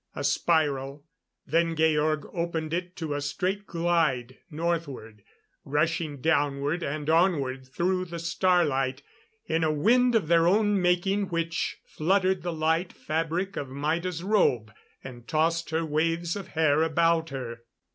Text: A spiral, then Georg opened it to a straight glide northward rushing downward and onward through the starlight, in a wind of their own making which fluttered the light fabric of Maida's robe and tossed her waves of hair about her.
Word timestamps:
A 0.15 0.23
spiral, 0.23 1.05
then 1.45 1.75
Georg 1.75 2.25
opened 2.33 2.73
it 2.73 2.95
to 2.95 3.13
a 3.13 3.21
straight 3.21 3.67
glide 3.67 4.39
northward 4.49 5.21
rushing 5.63 6.19
downward 6.21 6.81
and 6.81 7.07
onward 7.07 7.67
through 7.67 8.05
the 8.05 8.17
starlight, 8.17 9.03
in 9.45 9.63
a 9.63 9.71
wind 9.71 10.15
of 10.15 10.27
their 10.27 10.47
own 10.47 10.81
making 10.81 11.27
which 11.27 11.77
fluttered 11.85 12.41
the 12.41 12.51
light 12.51 12.91
fabric 12.91 13.55
of 13.55 13.69
Maida's 13.69 14.23
robe 14.23 14.73
and 15.03 15.27
tossed 15.27 15.69
her 15.69 15.85
waves 15.85 16.35
of 16.35 16.47
hair 16.47 16.81
about 16.81 17.29
her. 17.29 17.59